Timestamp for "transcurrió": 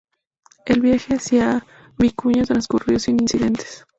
2.45-2.97